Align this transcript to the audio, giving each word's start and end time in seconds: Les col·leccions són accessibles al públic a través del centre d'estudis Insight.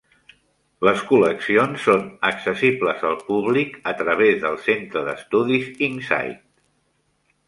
Les 0.87 1.01
col·leccions 1.09 1.83
són 1.89 2.07
accessibles 2.29 3.03
al 3.09 3.13
públic 3.27 3.75
a 3.91 3.93
través 3.99 4.39
del 4.47 4.57
centre 4.69 5.05
d'estudis 5.11 5.69
Insight. 5.89 6.41